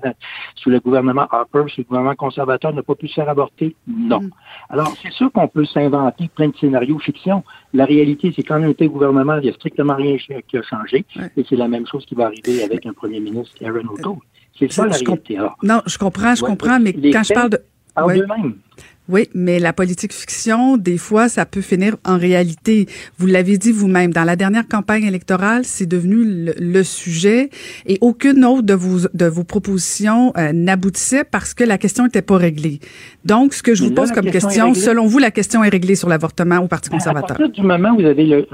sous 0.55 0.69
le 0.69 0.79
gouvernement 0.79 1.25
Harper, 1.31 1.63
sous 1.67 1.81
le 1.81 1.83
gouvernement 1.85 2.15
conservateur, 2.15 2.73
n'a 2.73 2.83
pas 2.83 2.95
pu 2.95 3.07
se 3.07 3.15
faire 3.15 3.29
avorter? 3.29 3.75
Non. 3.87 4.21
Mm. 4.21 4.29
Alors, 4.69 4.93
c'est 5.01 5.11
sûr 5.11 5.31
qu'on 5.31 5.47
peut 5.47 5.65
s'inventer 5.65 6.29
plein 6.33 6.49
de 6.49 6.57
scénarios 6.57 6.99
fiction. 6.99 7.43
La 7.73 7.85
réalité, 7.85 8.33
c'est 8.35 8.43
qu'en 8.43 8.73
tel 8.73 8.89
gouvernement, 8.89 9.37
il 9.37 9.43
n'y 9.43 9.49
a 9.49 9.53
strictement 9.53 9.95
rien 9.95 10.17
qui 10.17 10.57
a 10.57 10.61
changé. 10.63 11.05
Et 11.37 11.45
c'est 11.47 11.55
la 11.55 11.67
même 11.67 11.87
chose 11.87 12.05
qui 12.05 12.15
va 12.15 12.25
arriver 12.25 12.63
avec 12.63 12.85
un 12.85 12.93
premier 12.93 13.19
ministre, 13.19 13.55
Aaron 13.63 13.87
O'Toole. 13.93 14.17
C'est 14.59 14.71
ça 14.71 14.85
la 14.85 14.95
réalité. 14.95 15.37
non, 15.63 15.81
je 15.85 15.97
comprends, 15.97 16.35
je 16.35 16.43
comprends, 16.43 16.79
mais 16.79 16.93
quand 16.93 17.23
je 17.23 17.33
parle 17.33 17.51
de 17.51 17.61
par 17.97 18.09
eux-mêmes. 18.09 18.55
Oui, 19.09 19.29
mais 19.33 19.59
la 19.59 19.71
politique 19.71 20.11
fiction, 20.11 20.75
des 20.75 20.97
fois, 20.97 21.29
ça 21.29 21.45
peut 21.45 21.61
finir 21.61 21.95
en 22.05 22.17
réalité. 22.17 22.87
Vous 23.17 23.25
l'avez 23.25 23.57
dit 23.57 23.71
vous-même, 23.71 24.11
dans 24.11 24.25
la 24.25 24.35
dernière 24.35 24.67
campagne 24.67 25.05
électorale, 25.05 25.63
c'est 25.63 25.85
devenu 25.85 26.51
le, 26.57 26.83
sujet 26.83 27.49
et 27.85 27.97
aucune 28.01 28.43
autre 28.43 28.63
de 28.63 28.73
vos, 28.73 29.07
de 29.13 29.25
vos 29.25 29.45
propositions 29.45 30.33
euh, 30.37 30.51
n'aboutissait 30.51 31.23
parce 31.23 31.53
que 31.53 31.63
la 31.63 31.77
question 31.77 32.03
n'était 32.03 32.21
pas 32.21 32.37
réglée. 32.37 32.79
Donc, 33.23 33.53
ce 33.53 33.63
que 33.63 33.75
je 33.75 33.83
vous 33.83 33.93
pose 33.93 34.11
comme 34.11 34.29
question, 34.29 34.73
selon 34.73 35.07
vous, 35.07 35.19
la 35.19 35.31
question 35.31 35.63
est 35.63 35.69
réglée 35.69 35.95
sur 35.95 36.09
l'avortement 36.09 36.57
au 36.57 36.67
Parti 36.67 36.89
conservateur. 36.89 37.31
À 37.31 37.39
partir 37.39 37.49
du 37.49 37.61
moment 37.61 37.91
où 37.91 38.01
vous 38.01 38.05
avez 38.05 38.25
le... 38.25 38.47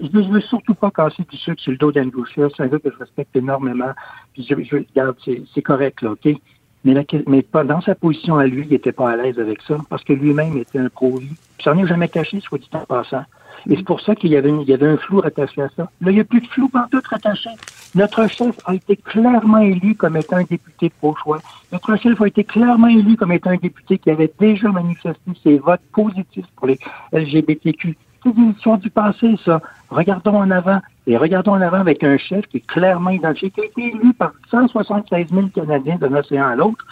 Je 0.00 0.18
ne 0.18 0.32
veux 0.32 0.40
surtout 0.40 0.74
pas 0.74 0.90
casser 0.90 1.24
du 1.30 1.36
sucre 1.36 1.60
sur 1.60 1.70
le 1.70 1.78
dos 1.78 1.92
d'Andrew 1.92 2.24
C'est 2.34 2.62
un 2.62 2.66
gars 2.66 2.78
que 2.78 2.90
je 2.90 2.98
respecte 2.98 3.36
énormément. 3.36 3.92
Puis 4.32 4.44
je, 4.48 4.54
je 4.64 4.76
regarde, 4.76 5.16
c'est 5.54 5.62
correct, 5.62 6.02
là, 6.02 6.12
OK? 6.12 6.36
Mais, 6.84 7.44
dans 7.64 7.80
sa 7.80 7.94
position 7.94 8.36
à 8.36 8.46
lui, 8.46 8.62
il 8.66 8.72
n'était 8.72 8.92
pas 8.92 9.10
à 9.10 9.16
l'aise 9.16 9.38
avec 9.38 9.62
ça, 9.62 9.76
parce 9.88 10.04
que 10.04 10.12
lui-même 10.12 10.56
était 10.58 10.78
un 10.78 10.88
pro-vie. 10.88 11.34
Ça 11.62 11.74
n'est 11.74 11.86
jamais 11.86 12.08
caché, 12.08 12.40
soit 12.40 12.58
dit 12.58 12.68
en 12.74 12.80
passant. 12.80 13.24
Et 13.70 13.76
c'est 13.76 13.84
pour 13.84 14.00
ça 14.00 14.14
qu'il 14.14 14.30
y 14.30 14.36
avait, 14.36 14.50
il 14.50 14.68
y 14.68 14.74
avait 14.74 14.88
un 14.88 14.98
flou 14.98 15.20
rattaché 15.20 15.62
à 15.62 15.68
ça. 15.70 15.88
Là, 16.00 16.10
il 16.10 16.14
n'y 16.14 16.20
a 16.20 16.24
plus 16.24 16.40
de 16.40 16.46
flou 16.48 16.70
tout 16.90 17.00
rattaché. 17.08 17.50
Notre 17.94 18.26
chef 18.28 18.56
a 18.66 18.74
été 18.74 18.96
clairement 18.96 19.58
élu 19.58 19.94
comme 19.94 20.16
étant 20.16 20.36
un 20.36 20.44
député 20.44 20.90
pro-choix. 20.90 21.38
Notre 21.72 21.96
chef 21.96 22.20
a 22.20 22.26
été 22.26 22.44
clairement 22.44 22.88
élu 22.88 23.16
comme 23.16 23.32
étant 23.32 23.50
un 23.50 23.56
député 23.56 23.98
qui 23.98 24.10
avait 24.10 24.32
déjà 24.38 24.68
manifesté 24.70 25.30
ses 25.42 25.58
votes 25.58 25.80
positifs 25.92 26.46
pour 26.56 26.66
les 26.66 26.78
LGBTQ. 27.12 27.96
C'est 28.24 28.30
une 28.30 28.50
histoire 28.50 28.78
du 28.78 28.90
passé, 28.90 29.36
ça. 29.44 29.60
Regardons 29.90 30.36
en 30.36 30.50
avant. 30.50 30.80
Et 31.06 31.18
regardons 31.18 31.52
en 31.52 31.60
avant 31.60 31.80
avec 31.80 32.02
un 32.02 32.16
chef 32.16 32.46
qui 32.46 32.56
est 32.56 32.66
clairement 32.66 33.10
identifié, 33.10 33.50
qui 33.50 33.60
a 33.60 33.64
été 33.64 33.88
élu 33.88 34.14
par 34.14 34.32
176 34.50 35.28
000 35.28 35.48
Canadiens 35.48 35.96
d'un 35.96 36.14
océan 36.14 36.46
à 36.46 36.56
l'autre, 36.56 36.86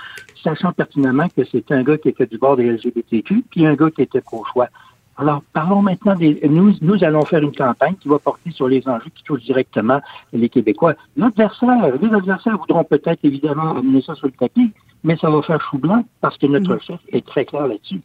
sachant 0.45 0.73
pertinemment 0.73 1.29
que 1.35 1.43
c'est 1.51 1.73
un 1.73 1.83
gars 1.83 1.97
qui 1.97 2.11
était 2.11 2.27
du 2.27 2.37
bord 2.37 2.57
des 2.57 2.71
LGBTQ, 2.71 3.45
puis 3.51 3.67
un 3.67 3.75
gars 3.75 3.91
qui 3.91 4.03
était 4.03 4.21
pro-choix. 4.21 4.69
Alors, 5.17 5.43
parlons 5.55 5.81
maintenant 5.81 6.15
des. 6.15 6.41
Nous, 6.49 6.75
nous 6.83 7.05
allons 7.05 7.25
faire 7.25 7.43
une 7.43 7.55
campagne 7.55 7.95
qui 7.95 8.09
va 8.09 8.19
porter 8.19 8.51
sur 8.51 8.69
les 8.69 8.87
enjeux 8.87 9.11
qui 9.15 9.23
touchent 9.23 9.45
directement 9.45 10.01
les 10.33 10.49
Québécois. 10.51 10.95
L'adversaire, 11.17 11.97
les 12.01 12.13
adversaires 12.13 12.59
voudront 12.59 12.85
peut-être 12.85 13.21
évidemment 13.23 13.77
amener 13.77 14.03
ça 14.03 14.15
sur 14.15 14.27
le 14.27 14.33
tapis, 14.33 14.73
mais 15.05 15.17
ça 15.17 15.31
va 15.31 15.41
faire 15.43 15.61
chou 15.71 15.79
blanc 15.79 16.05
parce 16.21 16.37
que 16.37 16.47
notre 16.47 16.77
mm-hmm. 16.77 16.83
chef 16.83 17.01
est 17.13 17.27
très 17.27 17.45
clair 17.45 17.67
là-dessus. 17.67 18.01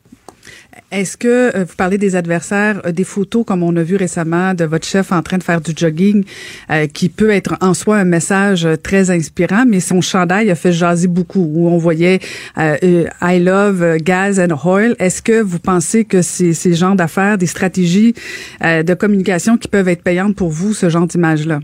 Est-ce 0.91 1.17
que 1.17 1.55
euh, 1.55 1.63
vous 1.65 1.75
parlez 1.75 1.97
des 1.97 2.15
adversaires, 2.15 2.81
euh, 2.85 2.91
des 2.91 3.03
photos 3.03 3.43
comme 3.45 3.63
on 3.63 3.75
a 3.75 3.83
vu 3.83 3.95
récemment 3.95 4.53
de 4.53 4.63
votre 4.63 4.87
chef 4.87 5.11
en 5.11 5.21
train 5.21 5.37
de 5.37 5.43
faire 5.43 5.59
du 5.59 5.71
jogging, 5.75 6.23
euh, 6.69 6.87
qui 6.87 7.09
peut 7.09 7.31
être 7.31 7.55
en 7.61 7.73
soi 7.73 7.97
un 7.97 8.05
message 8.05 8.67
très 8.83 9.11
inspirant, 9.11 9.65
mais 9.67 9.79
son 9.79 10.01
chandail 10.01 10.49
a 10.49 10.55
fait 10.55 10.71
jaser 10.71 11.07
beaucoup, 11.07 11.51
où 11.53 11.67
on 11.67 11.77
voyait 11.77 12.19
I 12.57 13.39
love 13.39 13.97
gas 13.97 14.39
and 14.39 14.55
oil. 14.65 14.95
Est-ce 14.99 15.21
que 15.21 15.41
vous 15.41 15.59
pensez 15.59 16.05
que 16.05 16.21
c'est 16.21 16.53
ces 16.53 16.73
genres 16.73 16.95
d'affaires, 16.95 17.37
des 17.37 17.47
stratégies 17.47 18.13
de 18.61 18.93
communication 18.93 19.57
qui 19.57 19.67
peuvent 19.67 19.87
être 19.89 20.03
payantes 20.03 20.35
pour 20.35 20.49
vous, 20.49 20.73
ce 20.73 20.89
genre 20.89 21.07
d'image-là? 21.07 21.59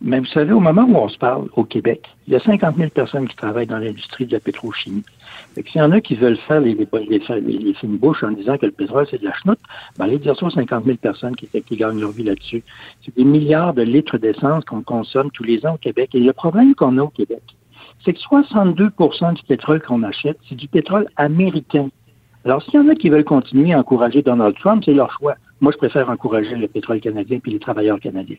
Mais 0.00 0.18
vous 0.18 0.26
savez, 0.26 0.52
au 0.52 0.60
moment 0.60 0.84
où 0.84 0.96
on 0.96 1.08
se 1.08 1.16
parle 1.16 1.48
au 1.56 1.64
Québec, 1.64 2.02
il 2.26 2.34
y 2.34 2.36
a 2.36 2.40
50 2.40 2.76
000 2.76 2.90
personnes 2.90 3.26
qui 3.26 3.36
travaillent 3.36 3.66
dans 3.66 3.78
l'industrie 3.78 4.26
de 4.26 4.32
la 4.32 4.40
pétrochimie. 4.40 5.02
Et 5.56 5.62
s'il 5.62 5.80
y 5.80 5.84
en 5.84 5.92
a 5.92 6.00
qui 6.00 6.14
veulent 6.14 6.36
faire 6.36 6.60
les, 6.60 6.74
les, 6.74 6.88
les, 7.08 7.58
les 7.58 7.74
fines 7.74 7.96
bouches 7.96 8.22
en 8.24 8.32
disant 8.32 8.58
que 8.58 8.66
le 8.66 8.72
pétrole, 8.72 9.06
c'est 9.10 9.20
de 9.20 9.24
la 9.24 9.34
chenoute, 9.34 9.58
ben, 9.98 10.06
allez 10.06 10.18
dire 10.18 10.36
ça 10.36 10.46
aux 10.46 10.50
50 10.50 10.84
000 10.84 10.96
personnes 10.96 11.36
qui, 11.36 11.48
qui 11.48 11.76
gagnent 11.76 12.00
leur 12.00 12.10
vie 12.10 12.24
là-dessus. 12.24 12.62
C'est 13.04 13.14
des 13.16 13.24
milliards 13.24 13.74
de 13.74 13.82
litres 13.82 14.18
d'essence 14.18 14.64
qu'on 14.64 14.82
consomme 14.82 15.30
tous 15.30 15.44
les 15.44 15.64
ans 15.66 15.74
au 15.74 15.78
Québec. 15.78 16.10
Et 16.14 16.20
le 16.20 16.32
problème 16.32 16.74
qu'on 16.74 16.98
a 16.98 17.02
au 17.02 17.08
Québec, 17.08 17.42
c'est 18.04 18.12
que 18.12 18.20
62% 18.20 19.34
du 19.34 19.42
pétrole 19.44 19.80
qu'on 19.80 20.02
achète, 20.02 20.38
c'est 20.48 20.54
du 20.56 20.68
pétrole 20.68 21.06
américain. 21.16 21.88
Alors, 22.44 22.62
s'il 22.62 22.74
y 22.74 22.78
en 22.78 22.88
a 22.88 22.94
qui 22.94 23.08
veulent 23.08 23.24
continuer 23.24 23.72
à 23.72 23.78
encourager 23.78 24.22
Donald 24.22 24.54
Trump, 24.58 24.82
c'est 24.84 24.92
leur 24.92 25.10
choix. 25.12 25.36
Moi, 25.60 25.72
je 25.72 25.78
préfère 25.78 26.10
encourager 26.10 26.56
le 26.56 26.68
pétrole 26.68 27.00
canadien 27.00 27.38
puis 27.38 27.52
les 27.52 27.58
travailleurs 27.58 28.00
canadiens. 28.00 28.36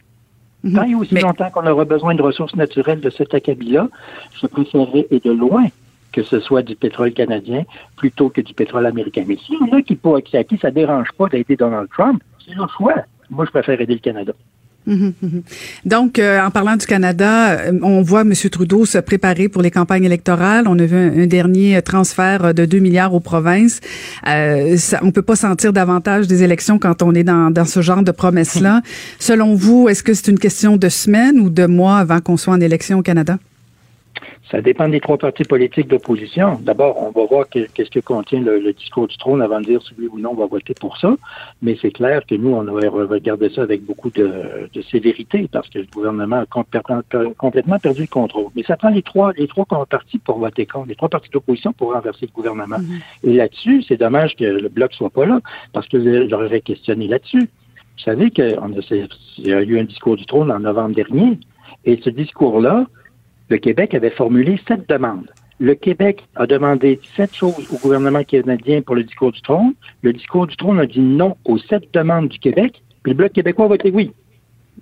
Mhm. 0.63 0.74
Tant 0.74 0.84
et 0.84 0.95
aussi 0.95 1.15
longtemps 1.15 1.50
qu'on 1.50 1.65
aura 1.65 1.86
besoin 1.86 2.13
de 2.15 2.22
ressources 2.22 2.55
naturelles 2.55 3.00
de 3.00 3.10
cet 3.10 3.34
acabit-là, 3.34 3.88
je 4.41 4.48
préférerais, 4.48 5.07
et 5.10 5.19
de 5.19 5.31
loin, 5.31 5.65
que 6.15 6.24
ce 6.24 6.39
soit 6.39 6.62
du 6.62 6.77
pétrole 6.77 7.12
canadien 7.12 7.65
plutôt 7.98 8.29
que 8.29 8.39
du 8.39 8.53
pétrole 8.53 8.86
américain. 8.86 9.25
Mais 9.27 9.36
s'il 9.36 9.55
y 9.55 9.69
en 9.69 9.77
a 9.77 9.81
qui, 9.81 9.95
pour, 9.95 10.22
qui, 10.24 10.38
à 10.38 10.45
qui 10.45 10.57
ça 10.57 10.72
dérange 10.72 11.10
pas 11.17 11.27
d'aider 11.27 11.57
Donald 11.57 11.89
Trump, 11.89 12.24
c'est 12.45 12.55
leur 12.55 12.72
choix. 12.72 12.95
Moi, 13.29 13.43
je 13.45 13.51
préfère 13.51 13.81
aider 13.81 13.95
le 13.95 14.00
Canada. 14.00 14.31
Donc, 15.86 16.19
euh, 16.19 16.39
en 16.39 16.51
parlant 16.51 16.77
du 16.77 16.86
Canada, 16.86 17.51
euh, 17.51 17.79
on 17.81 18.01
voit 18.01 18.22
M. 18.22 18.34
Trudeau 18.34 18.86
se 18.86 19.00
préparer 19.00 19.50
pour 19.50 19.62
les 19.62 19.72
campagnes 19.72 20.05
électorales. 20.05 20.67
On 20.69 20.79
a 20.79 20.86
vu 20.86 20.95
un, 20.95 21.27
dernier 21.27 21.81
transfert 21.81 22.53
de 22.53 22.65
2 22.65 22.79
milliards 22.79 23.13
aux 23.13 23.19
provinces. 23.19 23.81
Euh, 24.25 24.77
ça, 24.77 25.00
on 25.01 25.12
peut 25.12 25.24
pas 25.24 25.36
sentir 25.36 25.74
davantage 25.74 26.27
des 26.27 26.43
élections 26.43 26.79
quand 26.79 27.01
on 27.01 27.13
est 27.13 27.24
dans, 27.24 27.51
dans 27.51 27.65
ce 27.65 27.81
genre 27.81 28.03
de 28.03 28.12
promesses-là. 28.12 28.84
Selon 29.19 29.55
vous, 29.55 29.89
est-ce 29.89 30.03
que 30.03 30.13
c'est 30.13 30.31
une 30.31 30.39
question 30.39 30.77
de 30.77 30.88
semaines 30.88 31.39
ou 31.39 31.50
de 31.50 31.65
mois 31.65 31.98
avant 31.98 32.22
qu'on 32.22 32.38
soit 32.38 32.53
en 32.53 32.62
élection 32.62 33.00
au 33.00 33.01
Canada? 33.01 33.38
Ça 34.51 34.62
dépend 34.62 34.88
des 34.88 35.00
trois 35.00 35.17
partis 35.17 35.43
politiques 35.43 35.88
d'opposition. 35.88 36.60
D'abord, 36.62 37.01
on 37.01 37.10
va 37.10 37.25
voir 37.25 37.50
qu'est-ce 37.50 37.89
que 37.89 38.00
contient 38.00 38.41
le, 38.41 38.74
discours 38.74 39.07
du 39.07 39.17
trône 39.17 39.41
avant 39.41 39.60
de 39.60 39.65
dire 39.65 39.81
si 39.81 39.93
oui 39.98 40.07
ou 40.12 40.19
non 40.19 40.31
on 40.31 40.36
va 40.36 40.45
voter 40.45 40.74
pour 40.74 40.98
ça. 40.98 41.15
Mais 41.62 41.77
c'est 41.81 41.91
clair 41.91 42.22
que 42.25 42.36
nous, 42.36 42.51
on 42.51 42.67
aurait 42.67 42.88
regardé 42.88 43.50
ça 43.50 43.63
avec 43.63 43.84
beaucoup 43.84 44.12
de, 44.12 44.69
sévérité 44.91 45.50
parce 45.51 45.67
que 45.69 45.79
le 45.79 45.88
gouvernement 45.91 46.41
a 46.41 46.45
complètement, 46.45 47.01
perdu 47.79 48.01
le 48.01 48.07
contrôle. 48.07 48.48
Mais 48.55 48.63
ça 48.63 48.77
prend 48.77 48.89
les 48.89 49.01
trois, 49.01 49.34
les 49.34 49.48
trois 49.48 49.65
partis 49.65 50.19
pour 50.19 50.38
voter 50.38 50.65
contre, 50.65 50.89
les 50.89 50.95
trois 50.95 51.10
partis 51.10 51.29
d'opposition 51.31 51.74
pour 51.74 51.93
renverser 51.93 52.27
le 52.27 52.34
gouvernement. 52.34 52.77
Mm-hmm. 52.77 53.29
Et 53.29 53.34
là-dessus, 53.34 53.84
c'est 53.88 53.98
dommage 53.98 54.36
que 54.36 54.43
le 54.43 54.69
bloc 54.69 54.93
soit 54.93 55.10
pas 55.10 55.25
là 55.25 55.39
parce 55.74 55.88
que 55.88 56.27
j'aurais 56.29 56.62
questionné 56.62 57.07
là-dessus. 57.07 57.50
Vous 57.98 58.03
savez 58.03 58.29
qu'il 58.29 58.57
y 59.39 59.53
a 59.53 59.62
eu 59.62 59.79
un 59.79 59.84
discours 59.86 60.17
du 60.17 60.25
trône 60.25 60.51
en 60.51 60.60
novembre 60.60 60.95
dernier. 60.95 61.39
Et 61.86 62.00
ce 62.03 62.10
discours-là, 62.10 62.86
le 63.50 63.58
Québec 63.58 63.94
avait 63.94 64.10
formulé 64.10 64.60
sept 64.68 64.88
demandes. 64.90 65.30
Le 65.60 65.75
Québec 65.75 66.28
a 66.36 66.48
demandé 66.48 67.00
sept 67.16 67.34
choses 67.34 67.72
au 67.72 67.78
gouvernement 67.78 68.24
canadien 68.24 68.82
pour 68.82 68.96
le 68.96 69.04
discours 69.04 69.32
du 69.32 69.42
trône. 69.42 69.74
Le 70.02 70.12
discours 70.12 70.48
du 70.48 70.56
trône 70.58 70.80
a 70.80 70.86
dit 70.86 71.00
non 71.00 71.38
aux 71.46 71.58
sept 71.58 71.94
demandes 71.94 72.28
du 72.28 72.40
Québec, 72.40 72.82
puis 73.04 73.14
le 73.14 73.18
Bloc 73.18 73.32
québécois 73.32 73.66
a 73.66 73.70
voté 73.70 73.92
oui. 73.92 74.12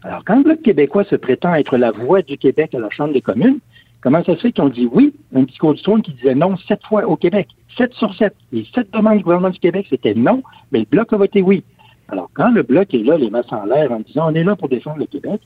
Alors, 0.02 0.24
quand 0.26 0.38
le 0.38 0.44
Bloc 0.44 0.62
québécois 0.64 1.04
se 1.04 1.16
prétend 1.16 1.54
être 1.54 1.78
la 1.78 1.92
voix 1.92 2.22
du 2.22 2.38
Québec 2.38 2.74
à 2.74 2.80
la 2.80 2.90
Chambre 2.90 3.14
des 3.14 3.22
communes, 3.22 3.60
comment 4.02 4.24
ça 4.24 4.36
se 4.36 4.42
fait 4.42 4.52
qu'ils 4.52 4.64
ont 4.64 4.70
dit 4.70 4.90
oui 4.92 5.14
à 5.36 5.40
un 5.40 5.44
discours 5.44 5.76
du 5.76 5.82
trône 5.84 6.02
qui 6.02 6.14
disait 6.14 6.36
non 6.36 6.58
sept 6.58 6.84
fois 6.84 7.06
au 7.06 7.18
Québec? 7.18 7.50
Sept 7.78 7.94
sur 7.94 8.14
sept. 8.16 8.34
Les 8.52 8.66
sept 8.74 8.92
demandes 8.92 9.18
du 9.18 9.24
gouvernement 9.24 9.52
du 9.52 9.60
Québec, 9.60 9.86
c'était 9.90 10.16
non, 10.16 10.42
mais 10.72 10.80
le 10.80 10.86
Bloc 10.86 11.14
a 11.14 11.18
voté 11.18 11.42
oui. 11.42 11.64
Alors, 12.10 12.30
quand 12.34 12.50
le 12.50 12.64
Bloc 12.64 12.94
est 12.94 13.04
là, 13.04 13.18
les 13.18 13.30
masses 13.30 13.52
en 13.52 13.66
l'air, 13.66 13.92
en 13.92 14.00
disant 14.00 14.32
on 14.32 14.36
est 14.36 14.44
là 14.44 14.56
pour 14.56 14.70
défendre 14.70 14.98
le 14.98 15.06
Québec, 15.06 15.42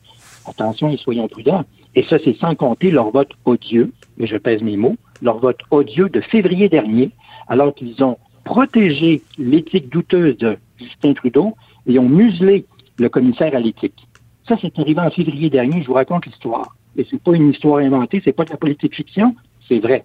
attention 0.49 0.89
et 0.89 0.97
soyons 0.97 1.27
prudents. 1.27 1.63
Et 1.95 2.03
ça, 2.03 2.17
c'est 2.23 2.37
sans 2.37 2.55
compter 2.55 2.91
leur 2.91 3.11
vote 3.11 3.31
odieux, 3.45 3.91
et 4.19 4.27
je 4.27 4.37
pèse 4.37 4.61
mes 4.61 4.77
mots, 4.77 4.95
leur 5.21 5.39
vote 5.39 5.59
odieux 5.71 6.09
de 6.09 6.21
février 6.21 6.69
dernier, 6.69 7.11
alors 7.47 7.73
qu'ils 7.73 8.03
ont 8.03 8.17
protégé 8.43 9.21
l'éthique 9.37 9.89
douteuse 9.89 10.37
de 10.37 10.57
Justin 10.77 11.13
Trudeau 11.13 11.55
et 11.87 11.99
ont 11.99 12.09
muselé 12.09 12.65
le 12.97 13.09
commissaire 13.09 13.55
à 13.55 13.59
l'éthique. 13.59 14.07
Ça, 14.47 14.55
c'est 14.61 14.77
arrivé 14.79 15.01
en 15.01 15.09
février 15.09 15.49
dernier, 15.49 15.81
je 15.81 15.87
vous 15.87 15.93
raconte 15.93 16.25
l'histoire. 16.25 16.75
Et 16.97 17.05
c'est 17.09 17.21
pas 17.21 17.35
une 17.35 17.51
histoire 17.51 17.79
inventée, 17.79 18.21
c'est 18.23 18.33
pas 18.33 18.45
de 18.45 18.51
la 18.51 18.57
politique 18.57 18.95
fiction, 18.95 19.35
c'est 19.67 19.79
vrai. 19.79 20.03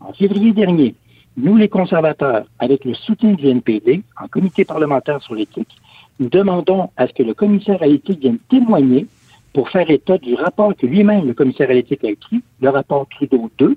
En 0.00 0.12
février 0.12 0.52
dernier, 0.52 0.94
nous, 1.36 1.56
les 1.56 1.68
conservateurs, 1.68 2.44
avec 2.58 2.84
le 2.84 2.94
soutien 2.94 3.32
du 3.32 3.46
NPD, 3.46 4.02
en 4.20 4.28
comité 4.28 4.64
parlementaire 4.64 5.22
sur 5.22 5.34
l'éthique, 5.34 5.74
nous 6.18 6.28
demandons 6.28 6.90
à 6.96 7.06
ce 7.06 7.12
que 7.12 7.22
le 7.22 7.34
commissaire 7.34 7.82
à 7.82 7.86
l'éthique 7.86 8.20
vienne 8.20 8.38
témoigner 8.50 9.06
pour 9.52 9.68
faire 9.68 9.90
état 9.90 10.18
du 10.18 10.34
rapport 10.34 10.74
que 10.76 10.86
lui-même, 10.86 11.26
le 11.26 11.34
commissaire 11.34 11.70
à 11.70 11.74
l'éthique, 11.74 12.04
a 12.04 12.10
écrit, 12.10 12.42
le 12.60 12.68
rapport 12.68 13.06
Trudeau 13.08 13.50
2, 13.58 13.76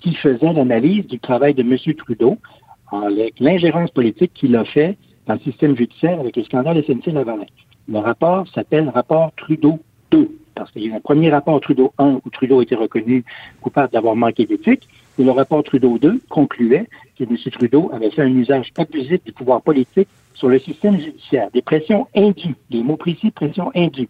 qui 0.00 0.14
faisait 0.14 0.52
l'analyse 0.52 1.06
du 1.06 1.18
travail 1.18 1.54
de 1.54 1.62
M. 1.62 1.76
Trudeau 1.94 2.38
avec 2.90 3.38
l'ingérence 3.38 3.90
politique 3.90 4.32
qu'il 4.34 4.56
a 4.56 4.64
fait 4.64 4.96
dans 5.26 5.34
le 5.34 5.40
système 5.40 5.76
judiciaire 5.76 6.18
avec 6.18 6.36
le 6.36 6.44
scandale 6.44 6.82
SNC-Lavalin. 6.82 7.46
Le 7.88 7.98
rapport 7.98 8.48
s'appelle 8.48 8.88
rapport 8.88 9.32
Trudeau 9.36 9.78
2, 10.10 10.28
parce 10.54 10.70
qu'il 10.72 10.86
y 10.86 10.90
a 10.90 10.96
un 10.96 11.00
premier 11.00 11.30
rapport 11.30 11.60
Trudeau 11.60 11.92
1 11.98 12.20
où 12.24 12.30
Trudeau 12.30 12.62
été 12.62 12.74
reconnu 12.74 13.24
coupable 13.60 13.92
d'avoir 13.92 14.16
manqué 14.16 14.46
d'éthique, 14.46 14.88
et 15.18 15.24
le 15.24 15.30
rapport 15.30 15.62
Trudeau 15.62 15.98
2 15.98 16.20
concluait 16.30 16.86
que 17.18 17.24
M. 17.24 17.36
Trudeau 17.52 17.90
avait 17.92 18.10
fait 18.10 18.22
un 18.22 18.34
usage 18.34 18.72
abusif 18.78 19.22
du 19.24 19.32
pouvoir 19.32 19.60
politique 19.60 20.08
sur 20.34 20.48
le 20.48 20.58
système 20.58 20.98
judiciaire, 20.98 21.50
des 21.52 21.62
pressions 21.62 22.06
indues, 22.16 22.56
des 22.70 22.82
mots 22.82 22.96
précis, 22.96 23.30
pressions 23.30 23.70
indues. 23.74 24.08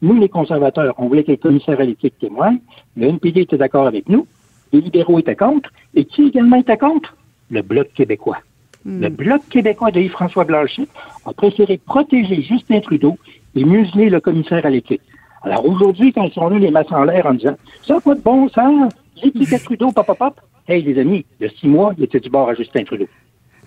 Nous, 0.00 0.14
les 0.14 0.28
conservateurs, 0.28 0.94
on 0.98 1.08
voulait 1.08 1.24
que 1.24 1.32
le 1.32 1.36
commissaire 1.36 1.80
à 1.80 1.84
l'éthique 1.84 2.18
témoigne. 2.18 2.58
Le 2.96 3.08
NPD 3.08 3.42
était 3.42 3.56
d'accord 3.56 3.86
avec 3.86 4.08
nous. 4.08 4.26
Les 4.72 4.80
libéraux 4.80 5.18
étaient 5.18 5.36
contre. 5.36 5.70
Et 5.94 6.04
qui 6.04 6.28
également 6.28 6.56
était 6.56 6.76
contre? 6.76 7.16
Le 7.50 7.62
Bloc 7.62 7.92
québécois. 7.94 8.38
Hmm. 8.84 9.00
Le 9.00 9.08
Bloc 9.08 9.42
québécois 9.48 9.90
de 9.90 10.00
Yves-François 10.00 10.44
Blanchet 10.44 10.86
a 11.24 11.32
préféré 11.32 11.78
protéger 11.78 12.42
Justin 12.42 12.80
Trudeau 12.80 13.18
et 13.56 13.64
museler 13.64 14.08
le 14.08 14.20
commissaire 14.20 14.64
à 14.64 14.70
l'éthique. 14.70 15.02
Alors 15.42 15.66
aujourd'hui, 15.66 16.12
quand 16.12 16.24
ils 16.24 16.32
sont 16.32 16.48
là, 16.48 16.58
les 16.58 16.70
masses 16.70 16.92
en 16.92 17.04
l'air 17.04 17.26
en 17.26 17.34
disant 17.34 17.56
Ça 17.82 17.94
n'a 17.94 18.00
pas 18.00 18.14
de 18.14 18.20
bon 18.20 18.48
sens, 18.48 18.92
l'éthique 19.22 19.52
à 19.52 19.58
Trudeau, 19.58 19.90
pop, 19.92 20.06
pop, 20.06 20.18
pop, 20.18 20.40
Hey, 20.68 20.82
les 20.82 21.00
amis, 21.00 21.24
il 21.40 21.46
y 21.46 21.48
a 21.48 21.52
six 21.52 21.66
mois, 21.66 21.94
il 21.96 22.04
était 22.04 22.20
du 22.20 22.28
bord 22.28 22.50
à 22.50 22.54
Justin 22.54 22.84
Trudeau. 22.84 23.06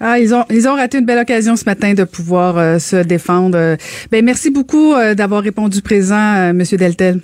Ah, 0.04 0.18
ils 0.18 0.34
ont 0.34 0.44
ils 0.50 0.68
ont 0.68 0.74
raté 0.74 0.98
une 0.98 1.06
belle 1.06 1.20
occasion 1.20 1.56
ce 1.56 1.64
matin 1.66 1.94
de 1.94 2.04
pouvoir 2.04 2.58
euh, 2.58 2.80
se 2.80 2.96
défendre. 2.96 3.78
Ben 4.12 4.26
merci 4.26 4.50
beaucoup 4.50 4.94
euh, 4.94 5.14
d'avoir 5.14 5.44
répondu 5.44 5.84
présent, 5.84 6.36
euh, 6.38 6.54
Monsieur 6.54 6.76
Deltel. 6.76 7.20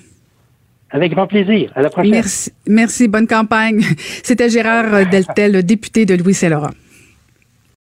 Avec 0.91 1.11
grand 1.11 1.25
plaisir. 1.25 1.71
À 1.75 1.81
la 1.81 1.89
prochaine. 1.89 2.11
Merci, 2.11 2.51
merci. 2.67 3.07
Bonne 3.07 3.25
campagne. 3.25 3.81
C'était 4.23 4.49
Gérard 4.49 5.09
Deltel, 5.09 5.63
député 5.63 6.05
de 6.05 6.13
Louis-Saint-Laurent. 6.13 6.69